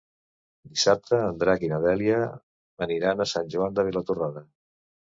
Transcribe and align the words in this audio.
Dissabte 0.71 1.19
en 1.25 1.37
Drac 1.43 1.67
i 1.67 1.69
na 1.75 1.79
Dèlia 1.85 2.17
aniran 2.89 3.25
a 3.27 3.31
Sant 3.37 3.55
Joan 3.57 3.81
de 3.81 3.89
Vilatorrada. 3.93 4.49